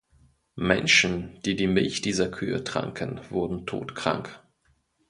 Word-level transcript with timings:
Menschen, 0.55 1.39
die 1.45 1.55
die 1.55 1.67
Milch 1.67 2.01
dieser 2.01 2.31
Kühe 2.31 2.63
tranken, 2.63 3.19
wurden 3.29 3.67
todkrank. 3.67 4.41